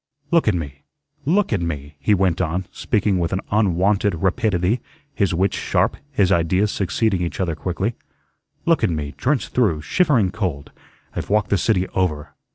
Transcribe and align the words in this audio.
"Look 0.31 0.47
at 0.47 0.55
me. 0.55 0.81
Look 1.27 1.53
at 1.53 1.61
me," 1.61 1.93
he 1.99 2.15
went 2.15 2.41
on, 2.41 2.65
speaking 2.71 3.19
with 3.19 3.31
an 3.33 3.41
unwonted 3.51 4.15
rapidity, 4.15 4.79
his 5.13 5.31
wits 5.35 5.55
sharp, 5.55 5.95
his 6.11 6.31
ideas 6.31 6.71
succeeding 6.71 7.21
each 7.21 7.39
other 7.39 7.53
quickly. 7.55 7.93
"Look 8.65 8.83
at 8.83 8.89
me, 8.89 9.13
drenched 9.15 9.49
through, 9.49 9.83
shivering 9.83 10.31
cold. 10.31 10.71
I've 11.15 11.29
walked 11.29 11.51
the 11.51 11.57
city 11.59 11.87
over. 11.89 12.33